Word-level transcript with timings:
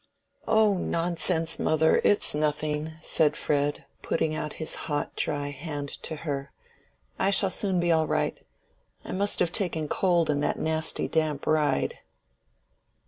"Oh, 0.47 0.79
nonsense, 0.79 1.59
mother! 1.59 2.01
It's 2.03 2.33
nothing," 2.33 2.93
said 3.03 3.37
Fred, 3.37 3.85
putting 4.01 4.33
out 4.33 4.53
his 4.53 4.73
hot 4.89 5.15
dry 5.15 5.49
hand 5.49 5.89
to 6.01 6.15
her, 6.25 6.51
"I 7.19 7.29
shall 7.29 7.51
soon 7.51 7.79
be 7.79 7.91
all 7.91 8.07
right. 8.07 8.43
I 9.05 9.11
must 9.11 9.37
have 9.37 9.51
taken 9.51 9.87
cold 9.87 10.31
in 10.31 10.39
that 10.39 10.57
nasty 10.57 11.07
damp 11.07 11.45
ride." 11.45 11.99